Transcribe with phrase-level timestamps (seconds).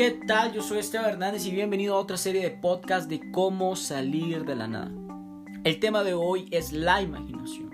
[0.00, 0.54] ¿Qué tal?
[0.54, 4.56] Yo soy Esteban Hernández y bienvenido a otra serie de podcast de cómo salir de
[4.56, 4.90] la nada.
[5.62, 7.68] El tema de hoy es la imaginación.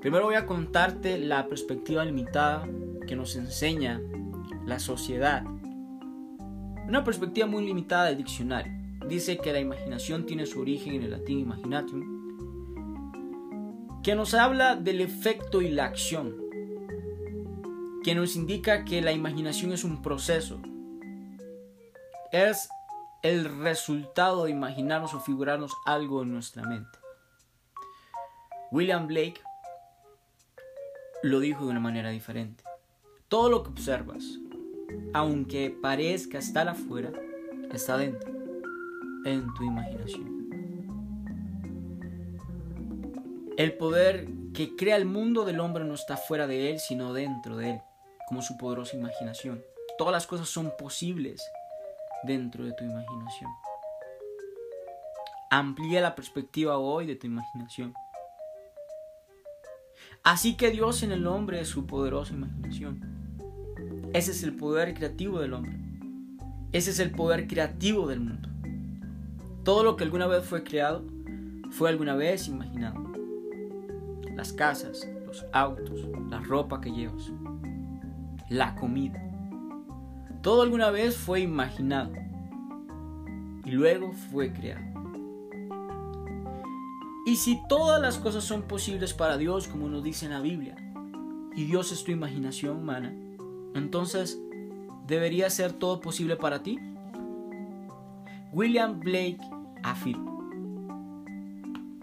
[0.00, 2.66] Primero voy a contarte la perspectiva limitada
[3.06, 4.00] que nos enseña
[4.64, 5.44] la sociedad.
[6.88, 8.72] Una perspectiva muy limitada del diccionario.
[9.06, 12.02] Dice que la imaginación tiene su origen en el latín imaginatium,
[14.02, 16.36] que nos habla del efecto y la acción,
[18.02, 20.62] que nos indica que la imaginación es un proceso,
[22.32, 22.68] es
[23.22, 26.98] el resultado de imaginarnos o figurarnos algo en nuestra mente.
[28.70, 29.40] William Blake
[31.22, 32.64] lo dijo de una manera diferente.
[33.28, 34.24] Todo lo que observas,
[35.12, 37.12] aunque parezca estar afuera,
[37.72, 38.30] está dentro,
[39.24, 40.40] en tu imaginación.
[43.56, 47.56] El poder que crea el mundo del hombre no está fuera de él, sino dentro
[47.56, 47.80] de él,
[48.26, 49.62] como su poderosa imaginación.
[49.98, 51.44] Todas las cosas son posibles
[52.24, 53.50] dentro de tu imaginación.
[55.50, 57.94] Amplía la perspectiva hoy de tu imaginación.
[60.22, 63.00] Así que Dios en el hombre es su poderosa imaginación.
[64.12, 65.78] Ese es el poder creativo del hombre.
[66.72, 68.48] Ese es el poder creativo del mundo.
[69.64, 71.04] Todo lo que alguna vez fue creado
[71.70, 73.02] fue alguna vez imaginado.
[74.34, 77.32] Las casas, los autos, la ropa que llevas,
[78.48, 79.29] la comida.
[80.42, 82.12] Todo alguna vez fue imaginado
[83.64, 84.90] y luego fue creado.
[87.26, 90.76] Y si todas las cosas son posibles para Dios, como nos dice en la Biblia,
[91.54, 93.14] y Dios es tu imaginación humana,
[93.74, 94.40] entonces,
[95.06, 96.78] ¿debería ser todo posible para ti?
[98.52, 99.38] William Blake
[99.82, 100.30] afirma.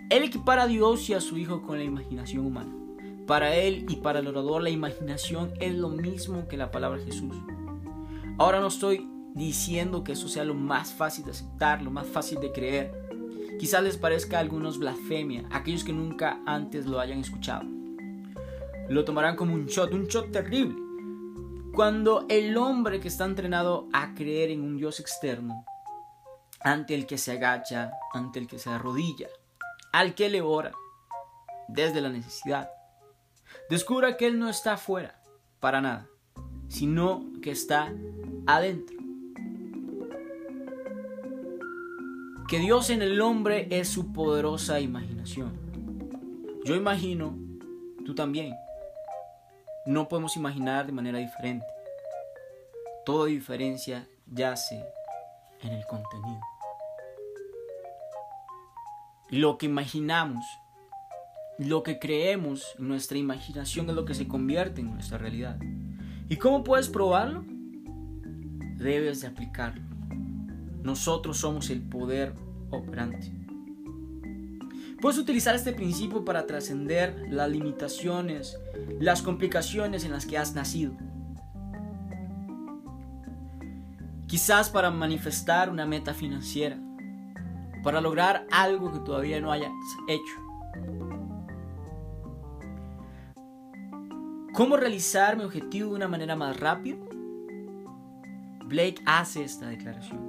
[0.10, 2.74] Él equipara a Dios y a su Hijo con la imaginación humana.
[3.26, 7.36] Para él y para el orador la imaginación es lo mismo que la palabra Jesús.
[8.40, 12.40] Ahora no estoy diciendo que eso sea lo más fácil de aceptar, lo más fácil
[12.40, 12.92] de creer.
[13.60, 17.66] Quizás les parezca a algunos blasfemia, aquellos que nunca antes lo hayan escuchado.
[18.90, 20.76] Lo tomarán como un shot, un shot terrible.
[21.74, 25.66] Cuando el hombre que está entrenado a creer en un Dios externo,
[26.60, 29.30] ante el que se agacha, ante el que se arrodilla,
[29.92, 30.74] al que le ora,
[31.68, 32.70] desde la necesidad,
[33.68, 35.24] descubra que Él no está afuera,
[35.60, 36.08] para nada,
[36.68, 37.94] sino que está
[38.46, 38.98] adentro.
[42.48, 45.52] Que Dios en el hombre es su poderosa imaginación.
[46.64, 47.38] Yo imagino,
[48.06, 48.56] tú también.
[49.86, 51.66] No podemos imaginar de manera diferente.
[53.06, 54.84] Toda diferencia yace
[55.62, 56.40] en el contenido.
[59.30, 60.46] Lo que imaginamos,
[61.58, 65.58] lo que creemos en nuestra imaginación es lo que se convierte en nuestra realidad.
[66.30, 67.44] ¿Y cómo puedes probarlo?
[68.78, 69.82] debes de aplicarlo.
[70.84, 72.34] Nosotros somos el poder
[72.70, 73.32] operante.
[75.02, 78.58] Puedes utilizar este principio para trascender las limitaciones,
[79.00, 80.94] las complicaciones en las que has nacido.
[84.28, 86.78] Quizás para manifestar una meta financiera,
[87.84, 89.72] para lograr algo que todavía no hayas
[90.08, 91.07] hecho.
[94.58, 96.98] ¿Cómo realizar mi objetivo de una manera más rápida?
[98.66, 100.20] Blake hace esta declaración.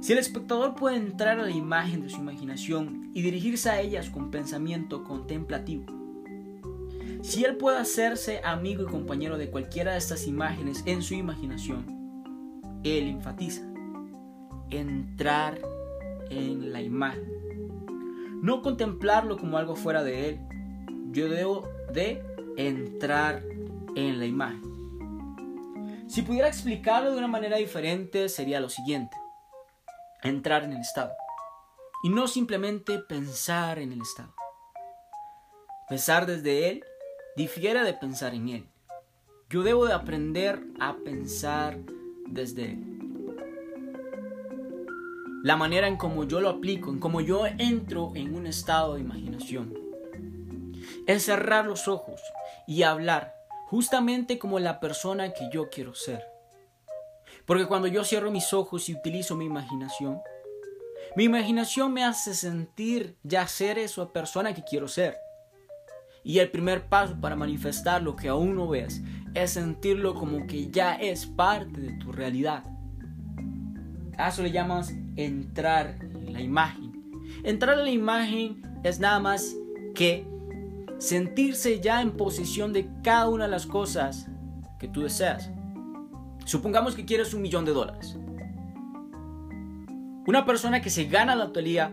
[0.00, 4.10] Si el espectador puede entrar a la imagen de su imaginación y dirigirse a ellas
[4.10, 5.86] con pensamiento contemplativo,
[7.22, 11.86] si él puede hacerse amigo y compañero de cualquiera de estas imágenes en su imaginación,
[12.84, 13.62] él enfatiza
[14.68, 15.58] entrar
[16.28, 17.24] en la imagen.
[18.42, 20.40] No contemplarlo como algo fuera de él.
[21.12, 23.42] Yo debo de entrar
[23.94, 24.74] en la imagen.
[26.08, 29.16] Si pudiera explicarlo de una manera diferente, sería lo siguiente.
[30.22, 31.12] Entrar en el estado.
[32.02, 34.34] Y no simplemente pensar en el estado.
[35.88, 36.84] Pensar desde él
[37.36, 38.68] difiere de pensar en él.
[39.50, 41.78] Yo debo de aprender a pensar
[42.26, 42.94] desde él.
[45.42, 49.00] La manera en cómo yo lo aplico, en cómo yo entro en un estado de
[49.00, 49.74] imaginación,
[51.06, 52.20] es cerrar los ojos
[52.66, 53.34] y hablar
[53.66, 56.24] justamente como la persona que yo quiero ser.
[57.46, 60.20] Porque cuando yo cierro mis ojos y utilizo mi imaginación,
[61.16, 65.16] mi imaginación me hace sentir ya ser esa persona que quiero ser.
[66.22, 69.02] Y el primer paso para manifestar lo que aún no ves
[69.34, 72.64] es sentirlo como que ya es parte de tu realidad.
[74.16, 76.92] A eso le llamas entrar en la imagen.
[77.42, 79.54] Entrar en la imagen es nada más
[79.94, 80.26] que
[81.04, 84.26] sentirse ya en posesión de cada una de las cosas
[84.78, 85.50] que tú deseas.
[86.44, 88.16] Supongamos que quieres un millón de dólares.
[90.26, 91.92] Una persona que se gana la lotería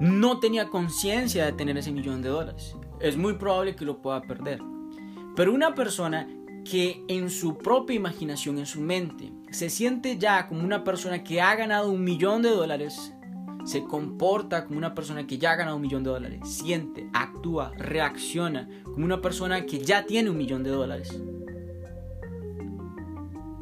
[0.00, 2.76] no tenía conciencia de tener ese millón de dólares.
[3.00, 4.60] Es muy probable que lo pueda perder.
[5.36, 6.28] Pero una persona
[6.64, 11.40] que en su propia imaginación, en su mente, se siente ya como una persona que
[11.40, 13.14] ha ganado un millón de dólares,
[13.66, 17.72] se comporta como una persona que ya ha ganado un millón de dólares, siente, actúa,
[17.76, 21.20] reacciona como una persona que ya tiene un millón de dólares.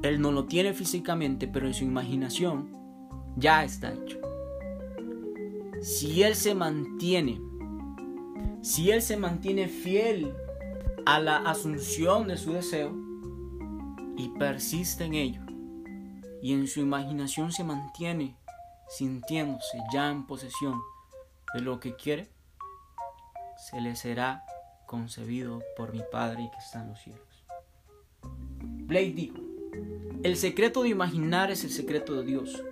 [0.03, 2.69] Él no lo tiene físicamente, pero en su imaginación
[3.37, 4.19] ya está hecho.
[5.81, 7.41] Si él se mantiene,
[8.61, 10.35] si él se mantiene fiel
[11.07, 12.95] a la asunción de su deseo
[14.19, 15.41] y persiste en ello,
[16.43, 18.37] y en su imaginación se mantiene
[18.89, 20.81] sintiéndose ya en posesión
[21.55, 22.29] de lo que quiere,
[23.57, 24.45] se le será
[24.87, 27.45] concebido por mi Padre que está en los cielos.
[28.23, 29.39] Blake dijo,
[30.23, 32.63] el secreto de imaginar es el secreto de Dios.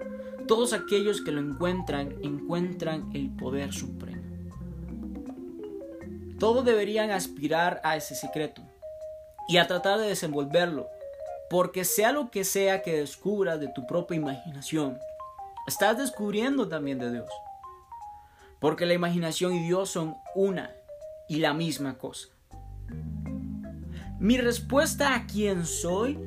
[0.46, 4.22] Todos aquellos que lo encuentran encuentran el poder supremo.
[6.38, 8.62] Todos deberían aspirar a ese secreto
[9.48, 10.88] y a tratar de desenvolverlo,
[11.48, 14.98] porque sea lo que sea que descubras de tu propia imaginación,
[15.66, 17.28] estás descubriendo también de Dios.
[18.60, 20.70] Porque la imaginación y Dios son una
[21.28, 22.28] y la misma cosa.
[24.20, 26.18] Mi respuesta a quién soy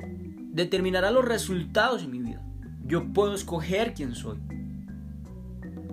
[0.52, 2.42] determinará los resultados en mi vida.
[2.84, 4.38] Yo puedo escoger quién soy.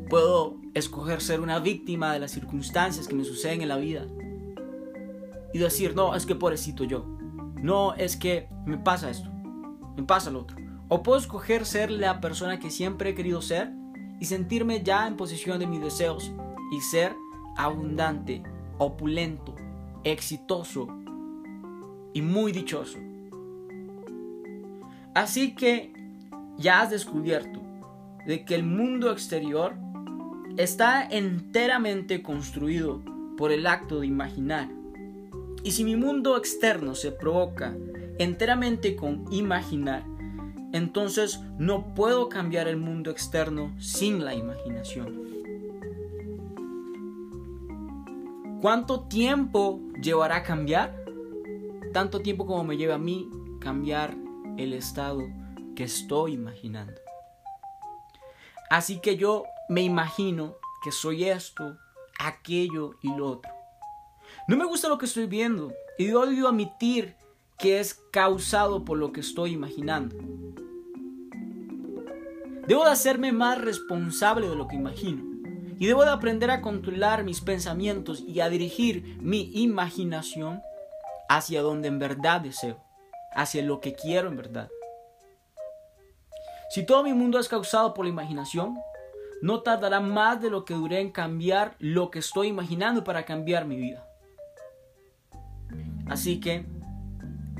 [0.10, 4.06] Puedo escoger ser una víctima de las circunstancias que me suceden en la vida.
[5.54, 7.06] Y decir, no, es que pobrecito yo.
[7.62, 9.30] No, es que me pasa esto.
[9.95, 10.62] Me pasa lo otro.
[10.95, 13.72] O puedo escoger ser la persona que siempre he querido ser
[14.19, 16.31] y sentirme ya en posesión de mis deseos
[16.72, 17.16] y ser
[17.57, 18.44] abundante,
[18.78, 19.56] opulento,
[20.04, 20.88] exitoso
[22.13, 23.00] y muy dichoso.
[25.16, 25.94] Así que
[26.60, 27.60] ya has descubierto
[28.28, 29.74] de que el mundo exterior
[30.57, 33.01] está enteramente construido
[33.36, 34.69] por el acto de imaginar.
[35.63, 37.75] Y si mi mundo externo se provoca
[38.19, 40.12] enteramente con imaginar,
[40.73, 45.23] entonces no puedo cambiar el mundo externo sin la imaginación.
[48.59, 51.05] ¿Cuánto tiempo llevará a cambiar?
[51.93, 53.29] Tanto tiempo como me lleva a mí
[53.59, 54.15] cambiar
[54.57, 55.21] el estado
[55.75, 56.99] que estoy imaginando.
[58.69, 61.77] Así que yo me imagino que soy esto,
[62.19, 63.51] aquello y lo otro.
[64.47, 67.15] No me gusta lo que estoy viendo y odio admitir
[67.59, 70.15] que es causado por lo que estoy imaginando.
[72.68, 75.24] Debo de hacerme más responsable de lo que imagino
[75.80, 80.62] y debo de aprender a controlar mis pensamientos y a dirigir mi imaginación
[81.27, 82.81] hacia donde en verdad deseo
[83.36, 84.69] hacia lo que quiero en verdad.
[86.69, 88.77] Si todo mi mundo es causado por la imaginación,
[89.42, 93.66] no tardará más de lo que duré en cambiar lo que estoy imaginando para cambiar
[93.66, 94.07] mi vida.
[96.07, 96.66] Así que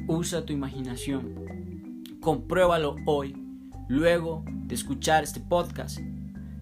[0.08, 2.04] usa tu imaginación.
[2.22, 3.36] Compruébalo hoy,
[3.88, 6.00] luego escuchar este podcast.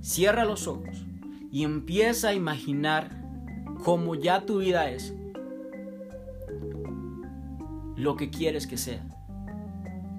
[0.02, 1.06] Cierra los ojos
[1.52, 3.10] y empieza a imaginar
[3.84, 5.14] cómo ya tu vida es
[7.96, 9.06] lo que quieres que sea.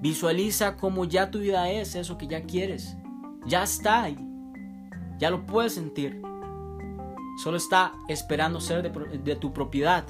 [0.01, 2.97] Visualiza cómo ya tu vida es eso que ya quieres.
[3.45, 4.17] Ya está ahí.
[5.17, 6.21] Ya lo puedes sentir.
[7.37, 10.05] Solo está esperando ser de, tu propiedad.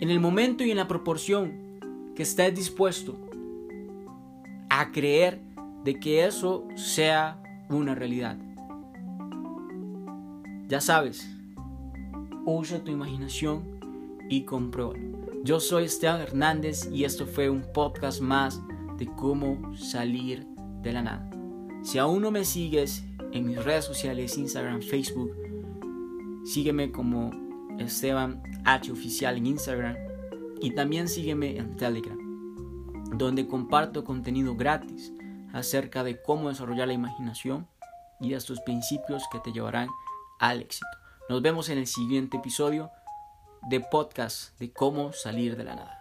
[0.00, 3.18] En el momento y en la proporción que estés dispuesto
[4.70, 5.40] a creer
[5.84, 8.38] de que eso sea una realidad.
[10.68, 11.28] Ya sabes,
[12.44, 13.62] usa tu imaginación
[14.28, 15.18] y compruébalo.
[15.44, 18.60] Yo soy Esteban Hernández y esto fue un podcast más
[18.98, 20.46] de cómo salir
[20.82, 21.30] de la nada.
[21.82, 25.30] Si aún no me sigues en mis redes sociales, Instagram, Facebook,
[26.44, 27.30] sígueme como
[27.78, 29.96] Esteban H Oficial en Instagram
[30.60, 32.18] y también sígueme en Telegram,
[33.16, 35.12] donde comparto contenido gratis
[35.52, 37.66] acerca de cómo desarrollar la imaginación
[38.20, 39.88] y de estos principios que te llevarán
[40.38, 40.86] al éxito.
[41.28, 42.90] Nos vemos en el siguiente episodio
[43.68, 45.97] de podcast de cómo salir de la nada.